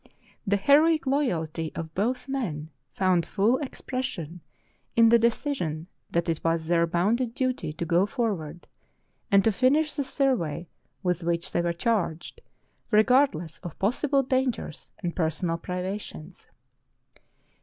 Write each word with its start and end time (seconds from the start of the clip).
The 0.47 0.57
heroic 0.57 1.05
loyalty 1.05 1.71
of 1.75 1.93
both 1.93 2.27
men 2.27 2.71
found 2.91 3.23
full 3.23 3.59
ex 3.61 3.81
pression 3.81 4.41
in 4.95 5.09
the 5.09 5.19
decision 5.19 5.85
that 6.09 6.27
it 6.27 6.43
was 6.43 6.65
their 6.65 6.87
bounden 6.87 7.29
duty 7.29 7.71
to 7.73 7.85
go 7.85 8.07
forward, 8.07 8.67
and 9.29 9.43
to 9.43 9.51
finish 9.51 9.93
the 9.93 10.03
survey 10.03 10.67
with 11.03 11.23
which 11.23 11.51
they 11.51 11.61
were 11.61 11.71
charged, 11.71 12.41
regardless 12.89 13.59
of 13.59 13.77
possible 13.77 14.23
dangers 14.23 14.89
and 15.03 15.15
personal 15.15 15.59
privations. 15.59 16.47